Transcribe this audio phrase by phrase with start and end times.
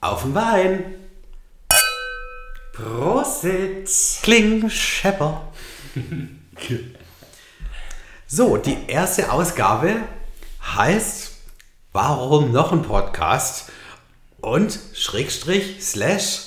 [0.00, 0.94] Auf den Wein.
[2.72, 3.90] Prosit!
[4.22, 5.48] Kling, Schepper.
[8.28, 9.96] so, die erste Ausgabe
[10.62, 11.32] heißt
[11.92, 13.72] Warum noch ein Podcast?
[14.40, 16.42] Und Schrägstrich, Slash,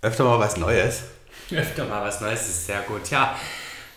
[0.00, 1.02] öfter mal was Neues.
[1.50, 3.10] Öfter mal was Neues ist sehr gut.
[3.10, 3.38] Ja,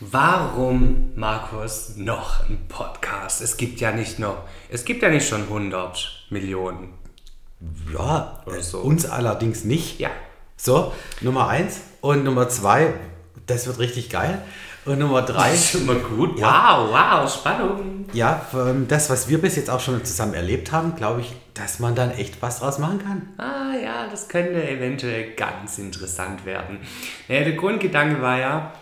[0.02, 3.40] warum, Markus, noch ein Podcast?
[3.40, 7.01] Es gibt ja nicht noch, es gibt ja nicht schon 100 Millionen.
[7.94, 8.80] Ja, äh, so.
[8.80, 10.00] uns allerdings nicht.
[10.00, 10.10] Ja.
[10.58, 11.82] So, Nummer eins.
[12.02, 12.94] Und Nummer zwei,
[13.46, 14.42] das wird richtig geil.
[14.86, 16.40] Und Nummer drei, ist schon mal gut.
[16.40, 16.80] Ja.
[16.80, 18.06] Wow, wow, Spannung.
[18.14, 18.44] ja,
[18.88, 22.10] das, was wir bis jetzt auch schon zusammen erlebt haben, glaube ich, dass man dann
[22.10, 23.30] echt was draus machen kann.
[23.38, 26.80] Ah ja, das könnte eventuell ganz interessant werden.
[27.28, 28.74] Naja, der Grundgedanke war ja,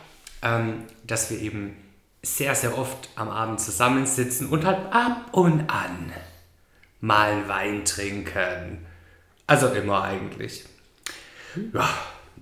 [0.42, 1.76] ähm, dass wir eben
[2.22, 6.14] sehr, sehr oft am Abend zusammensitzen und halt ab und an
[7.02, 8.86] mal Wein trinken.
[9.48, 10.66] Also immer eigentlich.
[11.74, 11.90] Ja,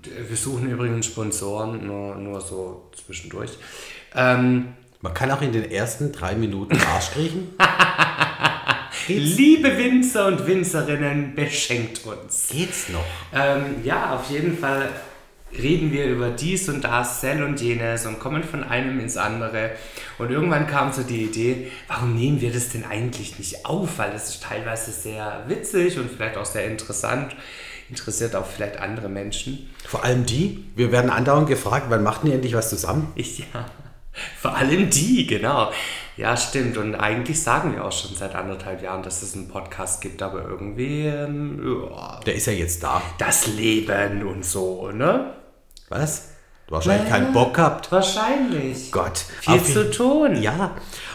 [0.04, 3.52] wir suchen übrigens Sponsoren, nur, nur so zwischendurch.
[4.14, 7.54] Ähm, Man kann auch in den ersten drei Minuten Arsch kriechen.
[9.08, 12.50] liebe Winzer und Winzerinnen, beschenkt uns.
[12.52, 13.06] Geht's noch?
[13.34, 14.90] Ähm, ja, auf jeden Fall
[15.62, 19.72] reden wir über dies und das, Cell und jenes und kommen von einem ins andere.
[20.18, 23.98] Und irgendwann kam so die Idee, warum nehmen wir das denn eigentlich nicht auf?
[23.98, 27.36] Weil das ist teilweise sehr witzig und vielleicht auch sehr interessant.
[27.90, 29.70] Interessiert auch vielleicht andere Menschen.
[29.86, 33.12] Vor allem die, wir werden andauernd gefragt, wann macht ihr endlich was zusammen?
[33.16, 33.46] Ich, ja,
[34.42, 35.72] vor allem die, genau.
[36.18, 36.78] Ja, stimmt.
[36.78, 40.44] Und eigentlich sagen wir auch schon seit anderthalb Jahren, dass es einen Podcast gibt, aber
[40.44, 43.02] irgendwie, ähm, ja, Der ist ja jetzt da.
[43.20, 45.37] das Leben und so, ne?
[45.90, 46.30] Was?
[46.68, 47.90] Du hast wahrscheinlich keinen Bock gehabt.
[47.94, 48.92] Wahrscheinlich.
[48.92, 49.20] Gott.
[49.40, 50.42] Viel Auf zu tun.
[50.42, 50.72] Ja,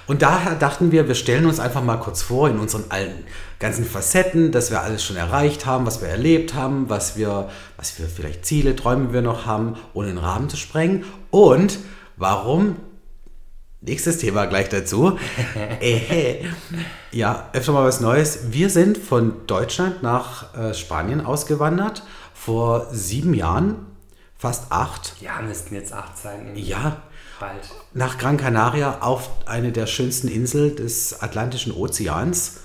[0.07, 3.25] und daher dachten wir, wir stellen uns einfach mal kurz vor in unseren allen
[3.59, 7.99] ganzen Facetten, dass wir alles schon erreicht haben, was wir erlebt haben, was wir, was
[7.99, 11.05] wir vielleicht Ziele, Träume wir noch haben, ohne den Rahmen zu sprengen.
[11.31, 11.79] Und
[12.17, 12.77] warum?
[13.83, 15.19] Nächstes Thema gleich dazu.
[15.81, 16.47] Äh,
[17.11, 18.53] ja, öfter mal was Neues.
[18.53, 23.92] Wir sind von Deutschland nach äh, Spanien ausgewandert vor sieben Jahren,
[24.43, 25.15] fast acht.
[25.21, 26.51] Ja, müssten jetzt acht sein.
[26.57, 27.01] Ja,
[27.39, 27.61] Bald.
[27.95, 32.59] nach Gran Canaria auf eine der schönsten Inseln des Atlantischen Ozeans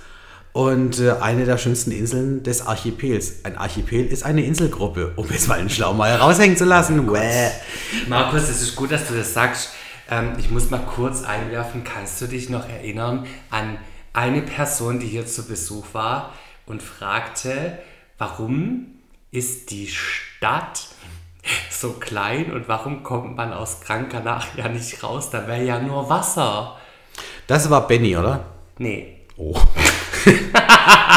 [0.54, 3.46] und äh, eine der schönsten Inseln des Archipels.
[3.46, 7.06] Ein Archipel ist eine Inselgruppe, um jetzt mal einen Schlaumeier raushängen zu lassen.
[8.08, 9.70] Markus, es ist gut, dass du das sagst.
[10.10, 11.84] Ähm, ich muss mal kurz einwerfen.
[11.84, 13.78] Kannst du dich noch erinnern an
[14.14, 16.34] eine Person, die hier zu Besuch war
[16.66, 17.78] und fragte,
[18.18, 18.88] warum
[19.30, 20.88] ist die Stadt
[21.70, 25.30] so klein und warum kommt man aus Gran Canaria nicht raus?
[25.30, 26.78] Da wäre ja nur Wasser.
[27.48, 28.46] Das war Benny, oder?
[28.78, 29.22] Nee.
[29.38, 29.56] Oh.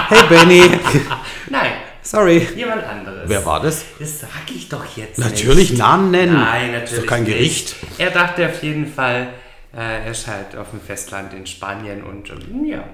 [0.08, 0.62] hey Benny.
[1.50, 1.72] Nein,
[2.02, 2.46] Sorry.
[2.54, 3.28] jemand anderes.
[3.28, 3.84] Wer war das?
[3.98, 5.78] Das sag ich doch jetzt Natürlich nicht.
[5.78, 6.34] Namen nennen.
[6.34, 7.32] Nein, natürlich Ist doch kein nicht.
[7.34, 7.76] Gericht.
[7.98, 9.28] Er dachte auf jeden Fall,
[9.74, 12.84] äh, er ist halt auf dem Festland in Spanien und ähm, ja,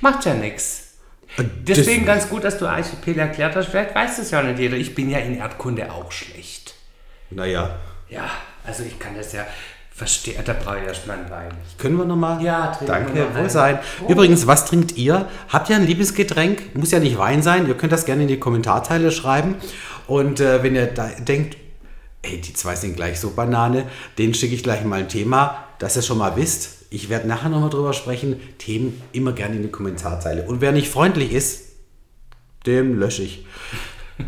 [0.00, 0.85] macht ja nichts.
[1.66, 3.66] Deswegen ganz gut, dass du Archipel erklärt hast.
[3.66, 4.76] Vielleicht weiß es ja nicht jeder.
[4.76, 6.74] Ich bin ja in Erdkunde auch schlecht.
[7.30, 7.76] Naja,
[8.08, 8.30] Ja,
[8.64, 9.44] also ich kann das ja
[9.92, 10.40] verstehen.
[10.44, 11.48] Da brauche ich erstmal einen Wein.
[11.78, 12.42] können wir nochmal?
[12.42, 13.36] Ja, trinken wir Danke, einen.
[13.36, 13.78] Wohlsein.
[14.06, 14.10] Oh.
[14.10, 15.28] Übrigens, was trinkt ihr?
[15.48, 16.76] Habt ihr ein Lieblingsgetränk?
[16.76, 17.66] Muss ja nicht Wein sein.
[17.66, 19.56] Ihr könnt das gerne in die Kommentarteile schreiben.
[20.06, 21.56] Und äh, wenn ihr da denkt,
[22.22, 23.86] ey, die zwei sind gleich so Banane,
[24.18, 26.75] den schicke ich gleich mal ein Thema, dass ihr schon mal wisst.
[26.90, 28.40] Ich werde nachher nochmal drüber sprechen.
[28.58, 30.46] Themen immer gerne in die Kommentarzeile.
[30.46, 31.72] Und wer nicht freundlich ist,
[32.66, 33.46] dem lösche ich.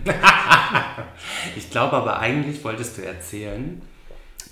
[1.57, 3.81] Ich glaube aber eigentlich wolltest du erzählen,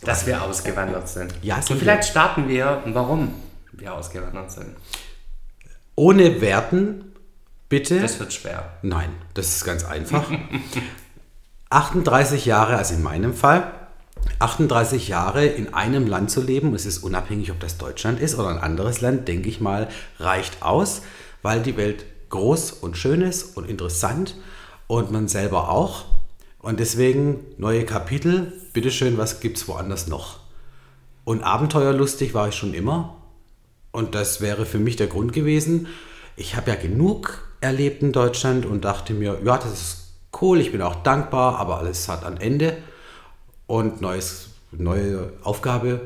[0.03, 1.35] dass wir ausgewandert sind.
[1.43, 3.35] Ja, sind Und vielleicht starten wir, warum
[3.73, 4.77] wir ausgewandert sind.
[5.95, 7.13] Ohne Werten,
[7.69, 8.01] bitte.
[8.01, 8.77] Das wird schwer.
[8.83, 10.31] Nein, das ist ganz einfach.
[11.71, 13.73] 38 Jahre, also in meinem Fall,
[14.39, 18.49] 38 Jahre in einem Land zu leben, es ist unabhängig, ob das Deutschland ist oder
[18.49, 19.89] ein anderes Land, denke ich mal,
[20.19, 21.03] reicht aus,
[21.43, 24.37] weil die Welt groß und schön ist und interessant
[24.87, 26.05] und man selber auch.
[26.59, 30.41] Und deswegen neue Kapitel, bitteschön, was gibt's woanders noch?
[31.25, 33.17] Und abenteuerlustig war ich schon immer.
[33.93, 35.89] Und das wäre für mich der Grund gewesen.
[36.37, 39.99] Ich habe ja genug erlebt in Deutschland und dachte mir, ja, das ist
[40.41, 42.77] cool, ich bin auch dankbar, aber alles hat ein Ende.
[43.67, 46.01] Und neues, neue Aufgabe.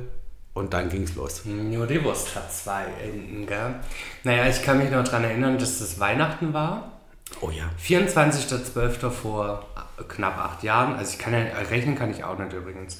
[0.52, 1.42] Und dann ging es los.
[1.44, 3.76] Nur die Wurst hat zwei Enden, gell?
[4.24, 6.92] Naja, ich kann mich noch daran erinnern, dass das Weihnachten war.
[7.40, 7.70] Oh ja.
[7.82, 9.10] 24.12.
[9.10, 9.64] vor
[10.08, 10.96] knapp acht Jahren.
[10.96, 11.40] Also ich kann ja,
[11.70, 12.98] rechnen kann ich auch nicht übrigens.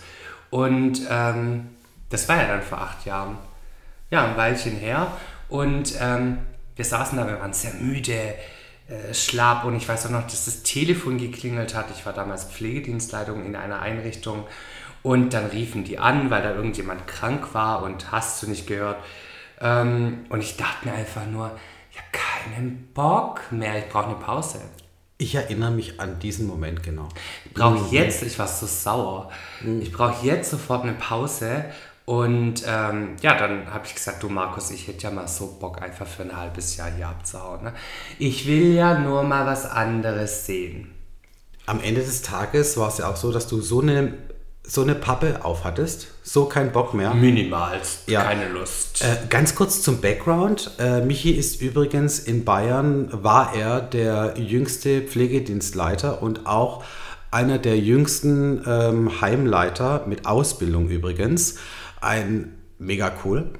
[0.50, 1.70] Und ähm,
[2.08, 3.38] das war ja dann vor acht Jahren.
[4.10, 5.08] Ja, ein Weilchen her.
[5.48, 6.38] Und ähm,
[6.76, 8.34] wir saßen da, wir waren sehr müde.
[8.90, 11.86] Äh, schlapp und ich weiß auch noch, dass das Telefon geklingelt hat.
[11.96, 14.44] Ich war damals Pflegedienstleitung in einer Einrichtung
[15.04, 18.96] und dann riefen die an, weil da irgendjemand krank war und hast du nicht gehört.
[19.60, 21.52] Ähm, und ich dachte mir einfach nur,
[21.92, 24.60] ich habe keinen Bock mehr, ich brauche eine Pause.
[25.18, 27.08] Ich erinnere mich an diesen Moment genau.
[27.44, 29.30] Ich brauche jetzt, ich war so sauer,
[29.80, 31.66] ich brauche jetzt sofort eine Pause.
[32.10, 35.80] Und ähm, ja, dann habe ich gesagt, du Markus, ich hätte ja mal so Bock,
[35.80, 37.62] einfach für ein halbes Jahr hier abzuhauen.
[37.62, 37.72] Ne?
[38.18, 40.90] Ich will ja nur mal was anderes sehen.
[41.66, 44.14] Am Ende des Tages war es ja auch so, dass du so eine,
[44.64, 47.14] so eine Pappe aufhattest, so kein Bock mehr.
[47.14, 48.24] Minimalst, Ja.
[48.24, 49.04] keine Lust.
[49.04, 50.72] Äh, ganz kurz zum Background.
[50.80, 56.82] Äh, Michi ist übrigens in Bayern, war er der jüngste Pflegedienstleiter und auch
[57.30, 61.54] einer der jüngsten ähm, Heimleiter mit Ausbildung übrigens.
[62.00, 63.50] Ein mega cool.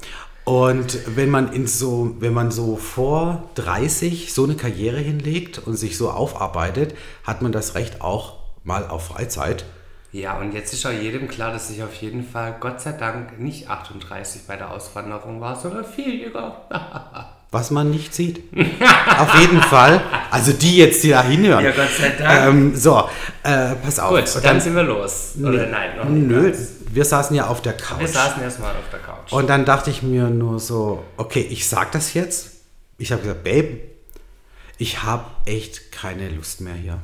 [0.44, 5.76] Und wenn man in so, wenn man so vor 30 so eine Karriere hinlegt und
[5.76, 6.94] sich so aufarbeitet,
[7.24, 9.64] hat man das Recht auch mal auf Freizeit.
[10.12, 13.38] Ja, und jetzt ist auch jedem klar, dass ich auf jeden Fall, Gott sei Dank,
[13.38, 16.62] nicht 38 bei der Auswanderung war, sondern viel jünger.
[17.52, 18.44] Was man nicht sieht.
[19.18, 20.00] Auf jeden Fall.
[20.30, 21.64] Also die jetzt, die da hinhören.
[21.64, 22.48] Ja, Gott sei Dank.
[22.48, 23.08] Ähm, so,
[23.42, 24.10] äh, pass auf.
[24.10, 25.32] Gut, dann, dann, sind wir los.
[25.36, 26.28] Oder nein, noch nicht.
[26.28, 26.68] nö, ganz.
[26.92, 28.08] Wir saßen ja auf der Wir Couch.
[28.08, 29.32] saßen erstmal auf der Couch.
[29.32, 32.50] Und dann dachte ich mir nur so, okay, ich sag das jetzt.
[32.98, 33.78] Ich habe gesagt, Babe,
[34.78, 36.98] ich habe echt keine Lust mehr hier.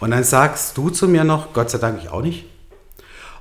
[0.00, 2.44] Und dann sagst du zu mir noch, Gott sei Dank ich auch nicht.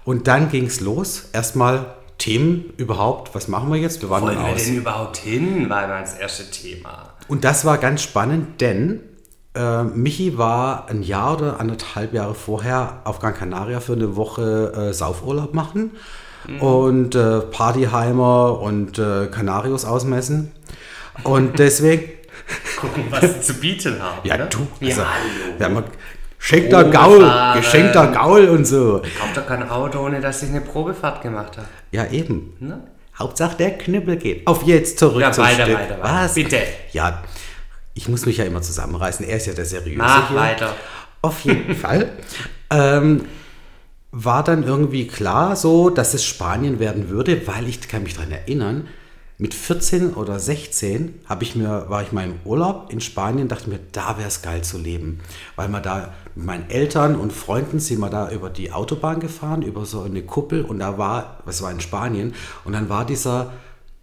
[0.05, 1.25] Und dann ging es los.
[1.33, 4.01] Erstmal Themen überhaupt, was machen wir jetzt?
[4.01, 4.63] Wir waren Wollen wir aus.
[4.63, 7.13] denn überhaupt hin, war das erste Thema.
[7.27, 9.01] Und das war ganz spannend, denn
[9.55, 14.71] äh, Michi war ein Jahr oder anderthalb Jahre vorher auf Gran Canaria für eine Woche
[14.89, 15.91] äh, Saufurlaub machen
[16.59, 20.51] und äh, Partyheimer und äh, Kanarios ausmessen.
[21.23, 22.09] Und deswegen,
[22.79, 24.19] Gucken, was sie zu bieten haben.
[24.23, 24.47] ja ne?
[24.49, 25.59] du, Ja, also, hallo.
[25.59, 25.83] wir haben
[26.39, 29.01] geschenkter Gaul, geschenkter Gaul und so.
[29.19, 31.67] Kauft doch kein Auto, ohne dass ich eine Probefahrt gemacht habe.
[31.91, 32.53] Ja, eben.
[32.59, 32.79] Ne?
[33.19, 34.47] Hauptsache der Knüppel geht.
[34.47, 35.75] Auf jetzt zurück Ja, zum weiter, Stück.
[35.77, 36.23] weiter, weiter.
[36.23, 36.33] Was?
[36.33, 36.57] Bitte.
[36.91, 37.21] Ja,
[37.93, 39.25] ich muss mich ja immer zusammenreißen.
[39.25, 40.37] Er ist ja der Seriöse Mach hier.
[40.37, 40.75] weiter.
[41.21, 42.11] Auf jeden Fall.
[42.73, 43.25] Ähm,
[44.13, 48.31] war dann irgendwie klar so, dass es Spanien werden würde, weil ich kann mich daran
[48.31, 48.87] erinnern,
[49.41, 53.71] mit 14 oder 16 habe ich mir, war ich mal im Urlaub in Spanien, dachte
[53.71, 55.19] mir, da wäre es geil zu leben.
[55.55, 59.63] Weil man da mit meinen Eltern und Freunden sind wir da über die Autobahn gefahren,
[59.63, 62.35] über so eine Kuppel und da war, was war in Spanien,
[62.65, 63.51] und dann war dieser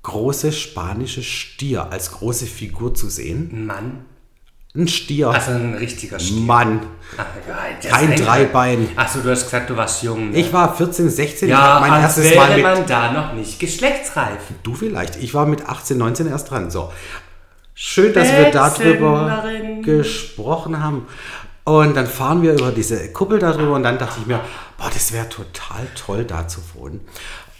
[0.08, 3.50] große spanische Stier als große Figur zu sehen.
[3.52, 4.04] Ein Mann.
[4.74, 5.28] Ein Stier.
[5.28, 6.40] Also ein richtiger Stier.
[6.40, 6.80] Mann.
[7.16, 8.88] Ach, ja, der Kein Dreibein.
[8.96, 10.30] Achso, du hast gesagt, du warst jung.
[10.30, 10.38] Ne?
[10.38, 12.62] Ich war 14, 16, ich ja, mein als erstes wäre Mal mit.
[12.62, 14.38] man da noch nicht geschlechtsreif.
[14.62, 15.16] Du vielleicht.
[15.16, 16.70] Ich war mit 18, 19 erst dran.
[16.70, 16.92] So.
[17.74, 19.44] Schön, dass wir darüber
[19.82, 21.06] gesprochen haben.
[21.64, 24.40] Und dann fahren wir über diese Kuppel darüber und dann dachte ich mir,
[24.78, 27.00] boah, das wäre total toll, da zu wohnen.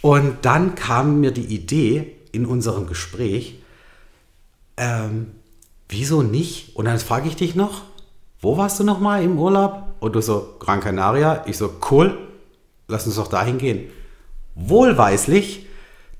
[0.01, 3.59] Und dann kam mir die Idee in unserem Gespräch,
[4.77, 5.31] ähm,
[5.87, 6.75] wieso nicht?
[6.75, 7.81] Und dann frage ich dich noch,
[8.41, 9.83] wo warst du noch mal im Urlaub?
[9.99, 11.43] Und du so, Gran Canaria.
[11.45, 12.17] Ich so, cool,
[12.87, 13.89] lass uns doch dahin gehen.
[14.55, 15.65] Wohlweislich,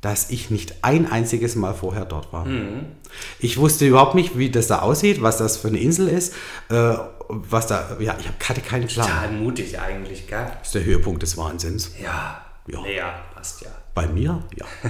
[0.01, 2.45] dass ich nicht ein einziges Mal vorher dort war.
[3.39, 6.33] Ich wusste überhaupt nicht, wie das da aussieht, was das für eine Insel ist,
[6.69, 6.93] äh,
[7.27, 9.07] was da, ja, ich hatte keinen Plan.
[9.07, 10.47] Total mutig eigentlich, gell?
[10.59, 11.91] Das ist der Höhepunkt des Wahnsinns.
[12.01, 12.41] Ja.
[12.67, 12.85] Ja.
[12.85, 13.69] Ja, passt ja.
[13.93, 14.65] Bei mir, ja.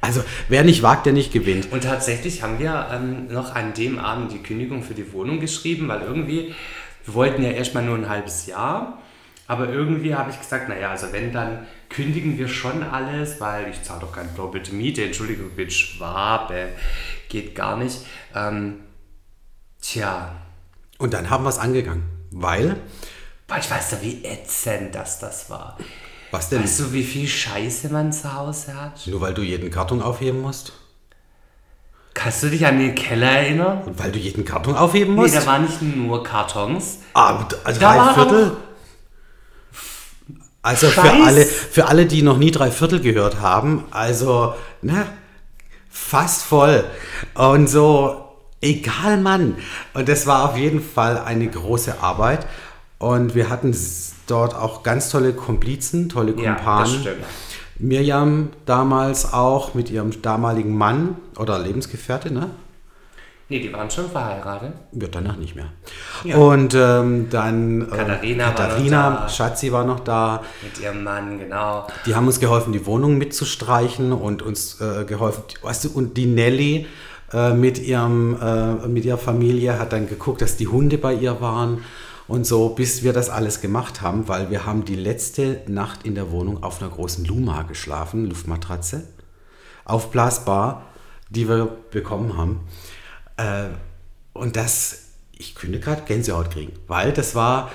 [0.00, 1.72] Also, wer nicht wagt, der nicht gewinnt.
[1.72, 5.88] Und tatsächlich haben wir ähm, noch an dem Abend die Kündigung für die Wohnung geschrieben,
[5.88, 6.54] weil irgendwie,
[7.04, 9.02] wir wollten ja erstmal nur ein halbes Jahr,
[9.48, 13.82] aber irgendwie habe ich gesagt, naja, also wenn, dann kündigen wir schon alles, weil ich
[13.82, 16.68] zahle doch keine doppelte Miete, Entschuldigung, ich bin Schwabe,
[17.28, 18.00] geht gar nicht.
[18.34, 18.80] Ähm,
[19.80, 20.36] tja,
[20.98, 22.76] Und dann haben wir es angegangen, weil,
[23.46, 25.78] boah, ich weiß doch, wie ätzend das das war.
[26.30, 26.62] Was denn?
[26.62, 29.06] Weißt du, wie viel Scheiße man zu Hause hat?
[29.06, 30.72] Nur weil du jeden Karton aufheben musst?
[32.14, 33.82] Kannst du dich an den Keller erinnern?
[33.84, 35.36] Und weil du jeden Karton aufheben Nee, musst?
[35.36, 36.98] da waren nicht nur Kartons.
[37.14, 38.56] Ah, also Da drei Viertel?
[40.62, 45.06] Also für alle, für alle, die noch nie drei Viertel gehört haben, also, ne,
[45.88, 46.84] fast voll.
[47.34, 48.24] Und so,
[48.60, 49.56] egal Mann.
[49.94, 52.46] Und das war auf jeden Fall eine große Arbeit.
[52.98, 53.72] Und wir hatten
[54.30, 57.00] dort auch ganz tolle Komplizen, tolle Ja, das Kumpanen.
[57.00, 57.24] stimmt.
[57.78, 62.50] Miriam damals auch mit ihrem damaligen Mann oder Lebensgefährte, ne?
[63.50, 64.72] Nee, die waren schon verheiratet.
[64.92, 65.72] Wird danach nicht mehr.
[66.22, 66.36] Ja.
[66.36, 69.28] Und ähm, dann äh, Katharina war noch Katharina da.
[69.30, 70.42] Schatzi war noch da.
[70.62, 71.86] Mit ihrem Mann, genau.
[72.04, 76.26] Die haben uns geholfen, die Wohnung mitzustreichen und uns äh, geholfen, weißt du, und die
[76.26, 76.86] Nelly,
[77.32, 81.40] äh, mit, ihrem, äh, mit ihrer Familie, hat dann geguckt, dass die Hunde bei ihr
[81.40, 81.84] waren
[82.28, 86.14] und so, bis wir das alles gemacht haben, weil wir haben die letzte Nacht in
[86.14, 89.08] der Wohnung auf einer großen Luma geschlafen, Luftmatratze,
[89.84, 90.86] aufblasbar,
[91.30, 92.60] die wir bekommen haben.
[93.36, 93.68] Äh,
[94.34, 97.70] und das, ich könnte gerade Gänsehaut kriegen, weil das war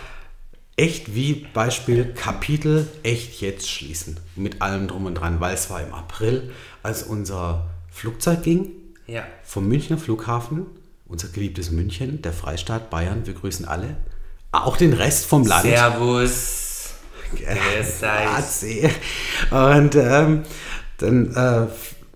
[0.75, 5.81] echt wie Beispiel Kapitel echt jetzt schließen mit allem drum und dran, weil es war
[5.81, 8.71] im April, als unser Flugzeug ging
[9.07, 9.23] Ja.
[9.43, 10.65] vom Münchner Flughafen,
[11.05, 13.97] unser geliebtes München, der Freistaat Bayern, wir grüßen alle,
[14.53, 15.63] auch den Rest vom Land.
[15.63, 16.93] Servus.
[18.11, 18.91] AC.
[19.51, 20.43] Und ähm,
[20.97, 21.67] dann äh,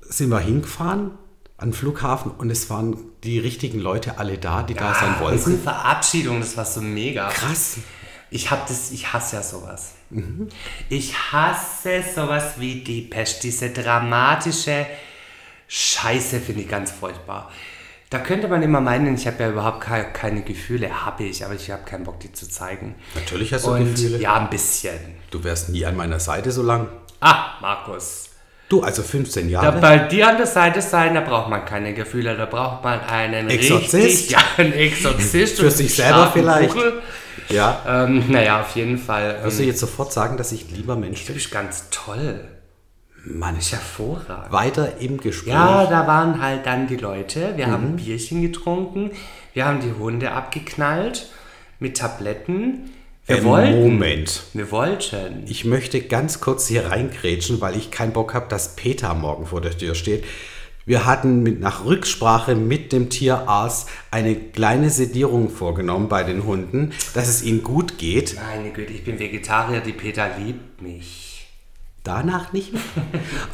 [0.01, 1.11] sind wir hingefahren
[1.57, 5.23] an den Flughafen und es waren die richtigen Leute alle da, die da sein Ah,
[5.23, 5.63] unsere wollten.
[5.63, 7.29] Verabschiedung, das war so mega.
[7.29, 7.77] Krass.
[8.29, 9.93] Ich hab das, ich hasse ja sowas.
[10.11, 10.49] Mhm.
[10.89, 14.85] Ich hasse sowas wie die Pest, diese dramatische
[15.67, 17.51] Scheiße finde ich ganz furchtbar.
[18.09, 21.69] Da könnte man immer meinen, ich habe ja überhaupt keine, Gefühle, habe ich, aber ich
[21.69, 22.95] habe keinen Bock, die zu zeigen.
[23.15, 24.17] Natürlich hast du Und Gefühle.
[24.19, 24.93] ja, ein bisschen.
[25.29, 26.87] Du wärst nie an meiner Seite so lang.
[27.19, 28.29] Ah, Markus.
[28.69, 29.79] Du, also 15 Da Jahre.
[29.81, 33.49] bei dir an der Seite sein, da braucht man keine Gefühle, da braucht man einen
[33.49, 33.93] Exorzist?
[33.93, 36.73] richtig, ja, einen Exorzist Für sich selber vielleicht.
[36.73, 37.01] Buckel.
[37.49, 37.81] Ja.
[37.87, 39.41] Ähm, naja, auf jeden Fall.
[39.43, 41.35] Wirst du Ähm, jetzt sofort sagen, dass ich lieber Mensch du bin?
[41.35, 42.45] bist ganz toll.
[43.33, 44.51] Mann, ich Hervorragend.
[44.51, 45.53] weiter im Gespräch.
[45.53, 47.53] Ja, da waren halt dann die Leute.
[47.55, 47.71] Wir Mhm.
[47.71, 49.11] haben Bierchen getrunken.
[49.53, 51.29] Wir haben die Hunde abgeknallt
[51.79, 52.91] mit Tabletten.
[53.25, 53.81] Wir Ähm, wollten.
[53.81, 54.43] Moment.
[54.53, 55.43] Wir wollten.
[55.47, 59.59] Ich möchte ganz kurz hier reingrätschen, weil ich keinen Bock habe, dass Peter morgen vor
[59.61, 60.23] der Tür steht.
[60.85, 66.93] Wir hatten mit, nach Rücksprache mit dem Tierarzt eine kleine Sedierung vorgenommen bei den Hunden,
[67.13, 68.37] dass es ihnen gut geht.
[68.55, 71.26] Meine Güte, ich bin Vegetarier, die Peter liebt mich.
[72.07, 72.81] Danach nicht mehr.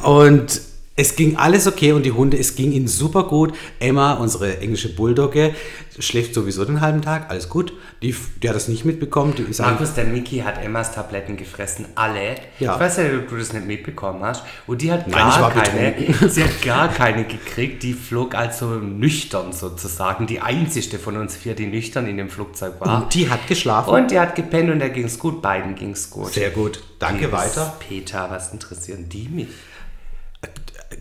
[0.02, 0.60] Und
[0.96, 3.52] es ging alles okay und die Hunde, es ging ihnen super gut.
[3.80, 5.52] Emma, unsere englische Bulldogge,
[5.98, 7.72] schläft sowieso den halben Tag, alles gut.
[8.00, 9.34] Die, die hat das nicht mitbekommen.
[9.58, 12.36] Markus, der Mickey hat Emmas Tabletten gefressen, alle.
[12.60, 12.74] Ja.
[12.74, 14.44] Ich weiß ja, ob du das nicht mitbekommen hast.
[14.68, 16.30] Und die hat Nein, gar keine, betrunken.
[16.30, 17.82] sie hat gar keine gekriegt.
[17.82, 20.28] Die flog also nüchtern sozusagen.
[20.28, 23.02] Die einzigste von uns vier, die nüchtern in dem Flugzeug war.
[23.02, 23.90] und die hat geschlafen.
[23.90, 25.42] Und die hat gepennt und der ging's gut.
[25.42, 26.32] Beiden ging's gut.
[26.32, 26.84] Sehr gut.
[27.00, 27.76] Danke Liebes weiter.
[27.80, 29.48] Peter, was interessieren die mich?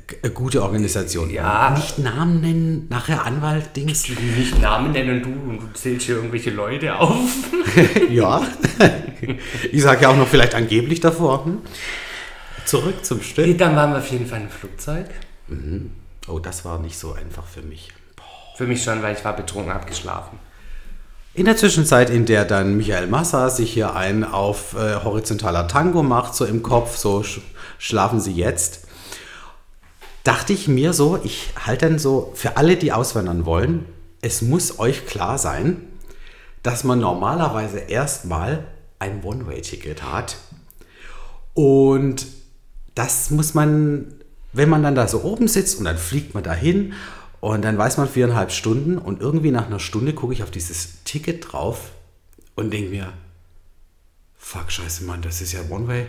[0.08, 1.30] G- Gute Organisation.
[1.30, 1.72] Ja.
[1.72, 4.06] Nicht Namen nennen, nachher Anwalt, Dings.
[4.38, 7.20] Nicht Namen nennen und du, und du zählst hier irgendwelche Leute auf.
[8.10, 8.42] Ja.
[9.72, 11.46] Ich sage ja auch noch vielleicht angeblich davor.
[11.46, 11.60] Hm?
[12.66, 13.58] Zurück zum Stück.
[13.58, 15.08] Dann waren wir auf jeden Fall im Flugzeug.
[16.28, 17.90] Oh, das war nicht so einfach für mich.
[18.58, 20.38] Für mich schon, weil ich war betrunken abgeschlafen.
[21.34, 26.04] In der Zwischenzeit, in der dann Michael Massa sich hier ein auf äh, horizontaler Tango
[26.04, 27.40] macht, so im Kopf, so sch
[27.80, 28.83] schlafen sie jetzt,
[30.24, 33.86] dachte ich mir so, ich halte dann so, für alle, die auswandern wollen,
[34.22, 35.82] es muss euch klar sein,
[36.64, 38.66] dass man normalerweise erstmal
[39.00, 40.38] ein One-Way-Ticket hat.
[41.54, 42.26] Und
[42.96, 44.14] das muss man,
[44.54, 46.94] wenn man dann da so oben sitzt und dann fliegt man dahin
[47.42, 51.04] und dann weiß man viereinhalb Stunden und irgendwie nach einer Stunde gucke ich auf dieses
[51.04, 51.92] Ticket drauf
[52.56, 53.12] und denke mir,
[54.38, 56.08] fuck, scheiße, Mann, das ist ja One-Way.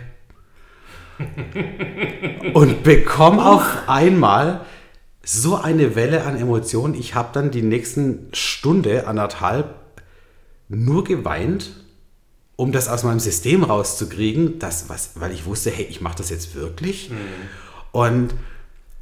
[2.53, 4.65] Und bekomme auf einmal
[5.23, 6.93] so eine Welle an Emotionen.
[6.93, 9.75] Ich habe dann die nächsten Stunde, anderthalb,
[10.67, 11.71] nur geweint,
[12.55, 16.29] um das aus meinem System rauszukriegen, das, was, weil ich wusste, hey, ich mache das
[16.29, 17.11] jetzt wirklich.
[17.91, 18.33] Und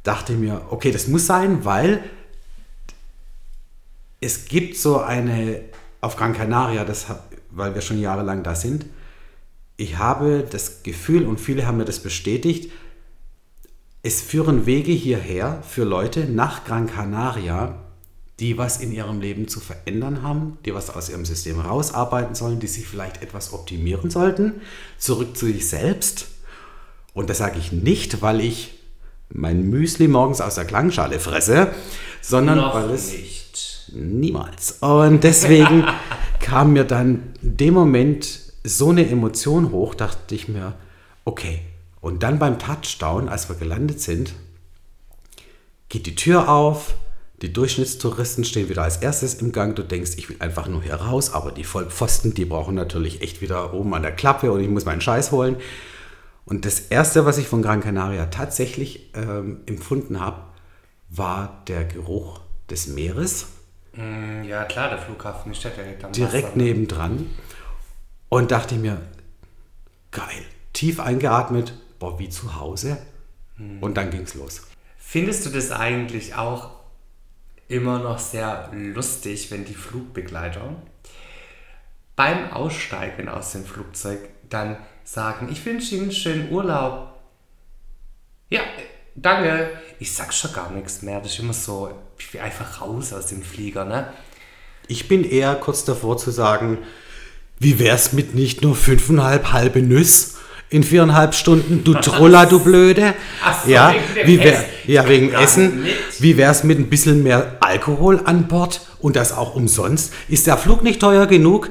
[0.02, 2.02] dachte mir, okay, das muss sein, weil
[4.20, 5.60] es gibt so eine,
[6.00, 7.06] auf Gran Canaria, das,
[7.50, 8.86] weil wir schon jahrelang da sind,
[9.76, 12.70] ich habe das Gefühl, und viele haben mir das bestätigt,
[14.02, 17.80] es führen Wege hierher für Leute nach Gran Canaria,
[18.40, 22.60] die was in ihrem Leben zu verändern haben, die was aus ihrem System rausarbeiten sollen,
[22.60, 24.60] die sich vielleicht etwas optimieren sollten,
[24.98, 26.26] zurück zu sich selbst.
[27.14, 28.78] Und das sage ich nicht, weil ich
[29.32, 31.72] mein Müsli morgens aus der Klangschale fresse,
[32.20, 33.90] sondern weil es nicht.
[33.92, 34.78] Niemals.
[34.80, 35.84] Und deswegen
[36.40, 40.74] kam mir dann in dem Moment so eine Emotion hoch, dachte ich mir,
[41.24, 41.60] okay.
[42.00, 44.34] Und dann beim Touchdown, als wir gelandet sind,
[45.88, 46.94] geht die Tür auf,
[47.42, 49.74] die Durchschnittstouristen stehen wieder als erstes im Gang.
[49.74, 53.40] Du denkst, ich will einfach nur hier raus, aber die Vollpfosten, die brauchen natürlich echt
[53.42, 55.56] wieder oben an der Klappe und ich muss meinen Scheiß holen.
[56.46, 60.42] Und das Erste, was ich von Gran Canaria tatsächlich ähm, empfunden habe,
[61.10, 62.40] war der Geruch
[62.70, 63.46] des Meeres
[63.94, 66.56] Hm, Ja, klar, der Flughafen ist ja direkt am direkt Wasser.
[66.58, 67.26] nebendran
[68.34, 69.00] und dachte mir,
[70.10, 72.98] geil, tief eingeatmet, boah, wie zu Hause.
[73.80, 74.62] Und dann ging's los.
[74.98, 76.70] Findest du das eigentlich auch
[77.68, 80.74] immer noch sehr lustig, wenn die Flugbegleiter
[82.16, 84.18] beim Aussteigen aus dem Flugzeug
[84.50, 87.14] dann sagen, ich wünsche Ihnen einen schönen Urlaub.
[88.50, 88.62] Ja,
[89.14, 89.78] danke.
[90.00, 91.20] Ich sag schon gar nichts mehr.
[91.20, 94.12] Das ist immer so, ich will einfach raus aus dem Flieger, ne?
[94.88, 96.78] Ich bin eher kurz davor zu sagen,
[97.58, 100.34] wie wär's mit nicht nur fünfeinhalb halbe Nüss
[100.70, 101.84] in viereinhalb Stunden?
[101.84, 103.14] Du Troller, du Blöde.
[103.44, 104.64] Ach so, ja, wegen wie wär, Essen.
[104.86, 105.86] ja, wegen Essen.
[106.18, 110.12] Wie wär's mit ein bisschen mehr Alkohol an Bord und das auch umsonst?
[110.28, 111.70] Ist der Flug nicht teuer genug?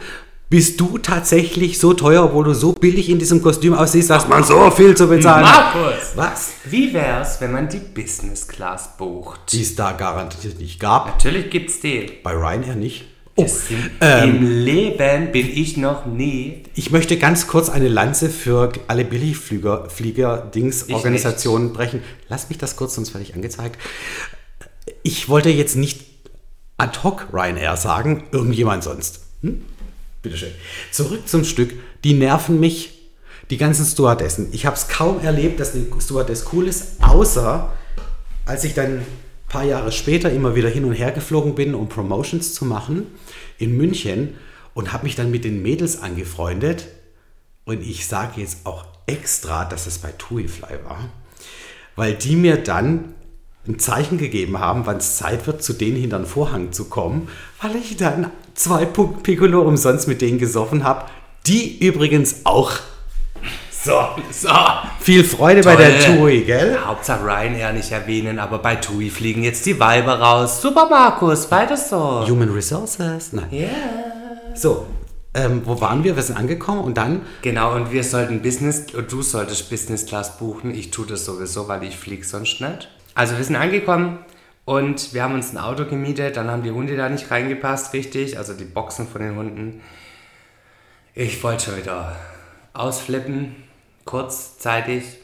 [0.49, 4.43] Bist du tatsächlich so teuer, obwohl du so billig in diesem Kostüm aussiehst, dass man
[4.43, 5.73] so viel zu bezahlen hat?
[5.73, 6.11] Markus!
[6.15, 6.51] Was?
[6.65, 9.51] Wie wär's, wenn man die Business Class bucht?
[9.51, 11.07] Die es da garantiert nicht gab.
[11.07, 12.19] Natürlich gibt's die.
[12.23, 13.05] Bei Ryanair nicht.
[13.35, 13.47] Oh,
[14.01, 16.63] ähm, Im Leben bin ich noch nie.
[16.75, 22.03] Ich möchte ganz kurz eine Lanze für alle Billigflieger, Flieger, Dings, Ich Organisationen brechen.
[22.29, 23.79] Lass mich das kurz, sonst werde ich angezeigt.
[25.01, 26.01] Ich wollte jetzt nicht
[26.77, 29.21] ad hoc Ryanair sagen, irgendjemand sonst.
[29.41, 29.63] Hm?
[30.21, 30.51] Bitteschön.
[30.91, 31.73] Zurück zum Stück.
[32.03, 33.09] Die nerven mich,
[33.49, 34.49] die ganzen Stewardessen.
[34.51, 37.73] Ich habe es kaum erlebt, dass eine Stewardess cool ist, außer
[38.45, 39.05] als ich dann ein
[39.49, 43.07] paar Jahre später immer wieder hin und her geflogen bin, um Promotions zu machen
[43.57, 44.35] in München
[44.73, 46.87] und habe mich dann mit den Mädels angefreundet.
[47.65, 51.09] Und ich sage jetzt auch extra, dass es bei TuiFly war,
[51.95, 53.13] weil die mir dann
[53.67, 57.29] ein Zeichen gegeben haben, wann es Zeit wird, zu denen hinter den Vorhang zu kommen,
[57.61, 61.05] weil ich dann zwei Piccolo umsonst mit denen gesoffen habe,
[61.47, 62.73] die übrigens auch.
[63.83, 63.99] So,
[64.31, 64.49] So.
[65.01, 66.17] viel Freude bei der Toll.
[66.17, 66.77] TUI, gell?
[66.85, 70.61] Hauptsache Ryanair nicht erwähnen, aber bei TUI fliegen jetzt die Weiber raus.
[70.61, 72.25] Super, Markus, weiter so.
[72.27, 73.33] Human Resources.
[73.33, 73.47] Nein.
[73.51, 73.67] Ja.
[74.55, 74.85] So,
[75.33, 76.15] ähm, wo waren wir?
[76.15, 80.73] Wir sind angekommen und dann, Genau, und wir sollten Business, du solltest Business Class buchen.
[80.73, 82.87] Ich tue das sowieso, weil ich fliege sonst nicht.
[83.15, 84.19] Also wir sind angekommen
[84.63, 86.37] und wir haben uns ein Auto gemietet.
[86.37, 88.37] Dann haben die Hunde da nicht reingepasst, richtig.
[88.37, 89.81] Also die Boxen von den Hunden.
[91.15, 92.15] Ich wollte schon wieder
[92.73, 93.55] ausflippen,
[94.05, 95.17] kurzzeitig.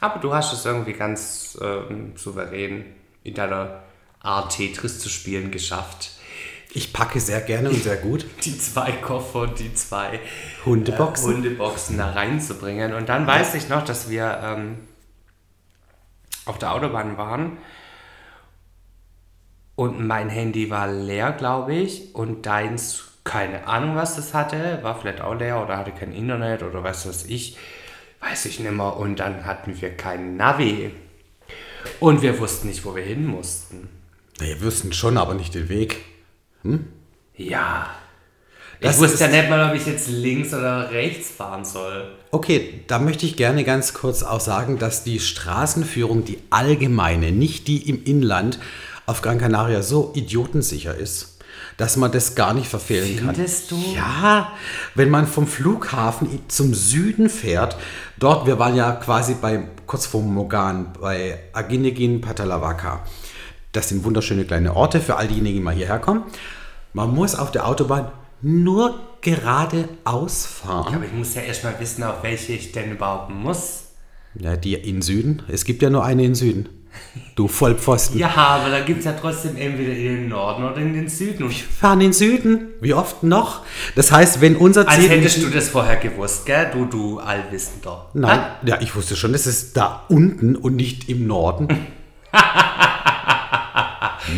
[0.00, 2.84] Aber du hast es irgendwie ganz ähm, souverän
[3.22, 3.82] in deiner
[4.20, 6.10] Art Tetris zu spielen geschafft.
[6.74, 10.20] ich packe sehr gerne und sehr gut Die zwei Koffer und die zwei
[10.64, 11.30] Hundeboxen.
[11.30, 12.94] äh, Hundeboxen da reinzubringen.
[12.94, 14.78] Und dann weiß ich noch, dass wir ähm,
[16.46, 17.58] auf der Autobahn waren
[19.74, 24.98] und mein Handy war leer, glaube ich, und deins, keine Ahnung, was das hatte, war
[25.00, 27.56] vielleicht auch leer oder hatte kein Internet oder was weiß ich,
[28.22, 28.96] weiß ich nicht mehr.
[28.96, 30.90] Und dann hatten wir kein Navi.
[32.00, 33.88] Und wir wussten nicht, wo wir hin mussten.
[34.38, 35.98] Naja, wir wüssten schon, aber nicht den Weg.
[37.36, 37.90] Ja.
[38.80, 42.16] Das ich wusste ja nicht mal, ob ich jetzt links oder rechts fahren soll.
[42.30, 47.68] Okay, da möchte ich gerne ganz kurz auch sagen, dass die Straßenführung, die allgemeine, nicht
[47.68, 48.58] die im Inland,
[49.06, 51.31] auf Gran Canaria so idiotensicher ist,
[51.76, 53.34] dass man das gar nicht verfehlen kann.
[53.34, 53.76] Findest du?
[53.94, 54.52] Ja,
[54.94, 57.76] wenn man vom Flughafen zum Süden fährt,
[58.18, 63.04] dort, wir waren ja quasi bei, kurz vor Mogan, bei Aginegin Patalawaka.
[63.72, 66.24] Das sind wunderschöne kleine Orte für all diejenigen, die mal hierher kommen.
[66.92, 70.94] Man muss auf der Autobahn nur geradeaus fahren.
[70.94, 73.84] Aber ich muss ja erstmal wissen, auf welche ich denn überhaupt muss.
[74.34, 75.42] Ja, die in Süden.
[75.48, 76.68] Es gibt ja nur eine in Süden.
[77.34, 78.18] Du Vollpfosten.
[78.18, 81.44] Ja, aber da gibt es ja trotzdem entweder in den Norden oder in den Süden.
[81.44, 82.68] Und Wir fahren in den Süden.
[82.80, 83.62] Wie oft noch?
[83.94, 85.08] Das heißt, wenn unser als Ziel...
[85.08, 86.70] hättest du das vorher gewusst, gell?
[86.72, 88.06] Du, du Allwissender.
[88.14, 91.68] Nein, Ah, ja, ich wusste schon, das ist da unten und nicht im Norden.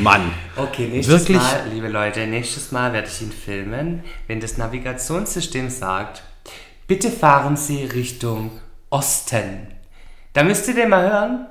[0.02, 0.32] Mann.
[0.56, 1.36] Okay, nächstes Wirklich?
[1.38, 6.22] Mal, liebe Leute, nächstes Mal werde ich ihn filmen, wenn das Navigationssystem sagt,
[6.86, 8.50] bitte fahren Sie Richtung
[8.90, 9.68] Osten.
[10.32, 11.46] Da müsst ihr den mal hören.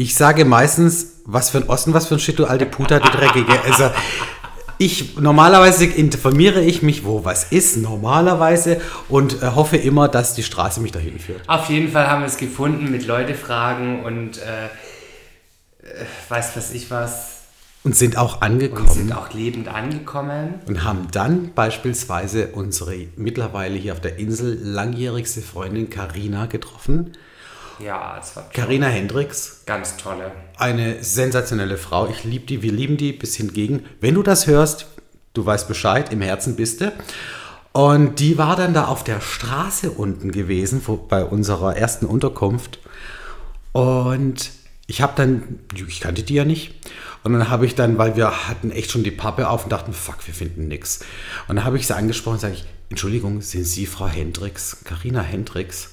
[0.00, 3.08] Ich sage meistens, was für ein Osten, was für ein Shit, du alte Puta, du
[3.10, 3.60] Dreckige.
[3.64, 3.90] Also,
[4.78, 10.44] ich, normalerweise informiere ich mich, wo was ist, normalerweise, und äh, hoffe immer, dass die
[10.44, 11.40] Straße mich dahin führt.
[11.48, 16.72] Auf jeden Fall haben wir es gefunden mit Leute fragen und äh, äh, weiß was
[16.72, 17.40] ich was
[17.82, 18.88] Und sind auch und angekommen.
[18.88, 20.60] sind auch lebend angekommen.
[20.68, 27.14] Und haben dann beispielsweise unsere mittlerweile hier auf der Insel langjährigste Freundin Karina getroffen.
[27.80, 30.32] Ja, es war Karina Hendricks, ganz tolle.
[30.56, 32.08] eine sensationelle Frau.
[32.08, 33.84] Ich liebe die, wir lieben die bis hingegen.
[34.00, 34.86] Wenn du das hörst,
[35.34, 36.92] du weißt Bescheid, im Herzen bist du.
[37.72, 42.80] Und die war dann da auf der Straße unten gewesen, wo, bei unserer ersten Unterkunft.
[43.72, 44.50] Und
[44.86, 46.74] ich habe dann, ich kannte die ja nicht.
[47.22, 49.92] Und dann habe ich dann, weil wir hatten echt schon die Pappe auf und dachten,
[49.92, 51.00] fuck, wir finden nichts.
[51.46, 55.20] Und dann habe ich sie angesprochen und sage ich, Entschuldigung, sind Sie Frau Hendricks, Karina
[55.20, 55.92] Hendricks?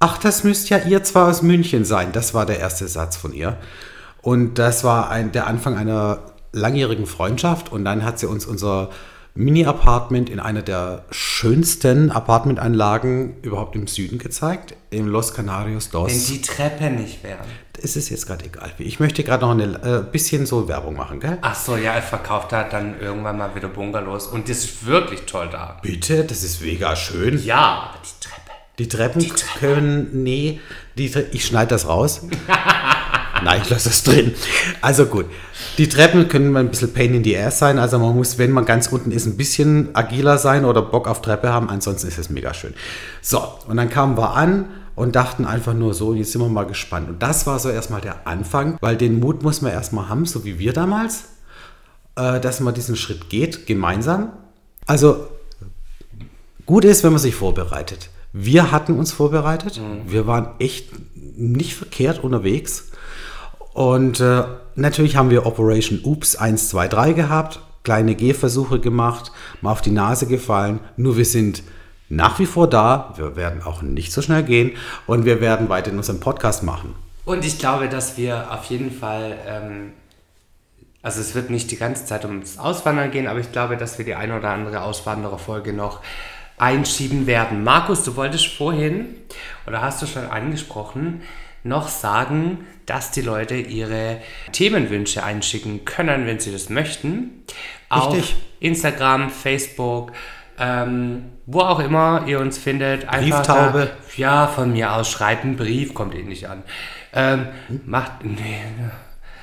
[0.00, 2.12] Ach, das müsst ja ihr zwar aus München sein.
[2.12, 3.56] Das war der erste Satz von ihr.
[4.22, 6.20] Und das war ein, der Anfang einer
[6.52, 8.90] langjährigen Freundschaft und dann hat sie uns unser
[9.34, 16.26] Mini-Apartment in einer der schönsten Apartmentanlagen überhaupt im Süden gezeigt, im Los Canarios Wenn dos.
[16.26, 17.46] die Treppe nicht wären.
[17.80, 18.72] Es ist jetzt gerade egal.
[18.78, 21.38] Ich möchte gerade noch ein äh, bisschen so Werbung machen, gell?
[21.42, 25.22] Ach so, ja, er verkauft hat dann irgendwann mal wieder Bungalows und das ist wirklich
[25.26, 25.76] toll da.
[25.82, 27.40] Bitte, das ist mega schön.
[27.44, 28.37] Ja, aber die Treppe.
[28.78, 29.26] Die Treppen
[29.58, 30.60] können, nee,
[30.96, 32.22] die, ich schneide das raus.
[33.44, 34.34] Nein, ich lasse das drin.
[34.80, 35.26] Also gut,
[35.78, 37.78] die Treppen können mal ein bisschen Pain in the Ass sein.
[37.78, 41.22] Also man muss, wenn man ganz unten ist, ein bisschen agiler sein oder Bock auf
[41.22, 41.68] Treppe haben.
[41.68, 42.74] Ansonsten ist es mega schön.
[43.20, 46.66] So, und dann kamen wir an und dachten einfach nur so, jetzt sind wir mal
[46.66, 47.08] gespannt.
[47.08, 50.44] Und das war so erstmal der Anfang, weil den Mut muss man erstmal haben, so
[50.44, 51.24] wie wir damals,
[52.16, 54.32] äh, dass man diesen Schritt geht, gemeinsam.
[54.86, 55.28] Also
[56.66, 58.10] gut ist, wenn man sich vorbereitet.
[58.40, 59.80] Wir hatten uns vorbereitet.
[60.06, 60.90] Wir waren echt
[61.36, 62.92] nicht verkehrt unterwegs.
[63.74, 64.44] Und äh,
[64.76, 69.90] natürlich haben wir Operation Oops 1, 2, 3 gehabt, kleine Gehversuche gemacht, mal auf die
[69.90, 70.78] Nase gefallen.
[70.96, 71.64] Nur wir sind
[72.08, 73.12] nach wie vor da.
[73.16, 74.70] Wir werden auch nicht so schnell gehen
[75.08, 76.94] und wir werden weiter in unserem Podcast machen.
[77.24, 79.92] Und ich glaube, dass wir auf jeden Fall, ähm,
[81.02, 84.04] also es wird nicht die ganze Zeit ums Auswandern gehen, aber ich glaube, dass wir
[84.04, 86.00] die eine oder andere Auswandererfolge noch
[86.58, 87.64] einschieben werden.
[87.64, 89.16] Markus, du wolltest vorhin,
[89.66, 91.22] oder hast du schon angesprochen,
[91.64, 94.18] noch sagen, dass die Leute ihre
[94.52, 97.44] Themenwünsche einschicken können, wenn sie das möchten.
[97.88, 98.36] Auf Richtig.
[98.60, 100.12] Instagram, Facebook,
[100.58, 103.08] ähm, wo auch immer ihr uns findet.
[103.08, 103.90] Einfach Brieftaube.
[103.90, 106.62] Da, ja, von mir aus schreibt einen Brief, kommt eh nicht an.
[107.12, 107.48] Ähm,
[107.86, 108.60] Macht, nee,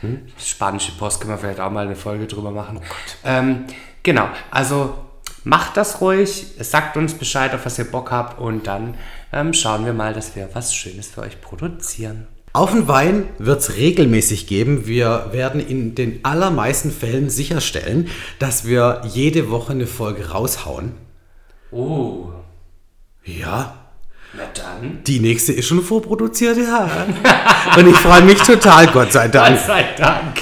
[0.02, 0.22] ne.
[0.38, 2.82] spanische Post können wir vielleicht auch mal eine Folge drüber machen.
[3.24, 3.66] ähm,
[4.04, 5.05] genau, also
[5.46, 8.96] macht das ruhig, sagt uns Bescheid, auf was ihr Bock habt und dann
[9.32, 12.28] ähm, schauen wir mal, dass wir was Schönes für euch produzieren.
[12.52, 14.88] Auf den Wein wird es regelmäßig geben.
[14.88, 18.08] Wir werden in den allermeisten Fällen sicherstellen,
[18.40, 20.94] dass wir jede Woche eine Folge raushauen.
[21.72, 22.30] Oh,
[23.26, 23.76] Ja,
[24.34, 25.04] na dann.
[25.06, 26.90] die nächste ist schon vorproduziert, ja.
[27.78, 29.58] Und ich freue mich total, Gott sei Dank.
[29.58, 30.38] Gott sei Dank.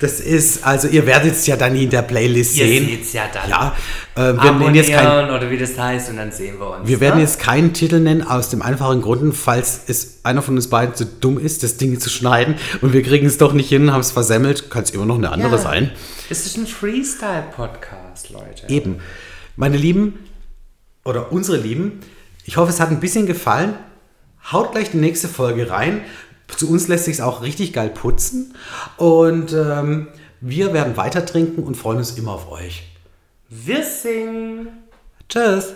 [0.00, 2.86] Das ist, also ihr werdet es ja dann in der Playlist Ihr sehen.
[2.86, 3.48] seht's ja dann.
[3.48, 3.76] Ja,
[4.14, 6.86] äh, wir, nennen jetzt kein, Abonnieren oder wie das heißt und dann sehen wir uns.
[6.86, 7.22] wir werden ne?
[7.22, 11.06] jetzt keinen Titel nennen, aus dem einfachen Grund, falls es einer von uns beiden zu
[11.06, 14.10] dumm ist, das Ding zu schneiden und wir kriegen es doch nicht hin, haben es
[14.10, 15.58] versemmelt, kann es immer noch eine andere Ja.
[15.58, 15.90] sein.
[16.28, 18.68] Das ist ein Freestyle-Podcast, Leute.
[18.68, 18.98] Eben.
[19.56, 20.18] Meine Lieben,
[21.06, 22.00] oder unsere Lieben,
[22.44, 23.74] ich hoffe, es hat ein bisschen gefallen.
[24.52, 26.02] Haut gleich die nächste Folge rein.
[26.48, 28.54] Zu uns lässt sich es auch richtig geil putzen.
[28.96, 30.08] Und ähm,
[30.40, 32.84] wir werden weiter trinken und freuen uns immer auf euch.
[33.48, 34.68] Wir singen.
[35.28, 35.74] Tschüss.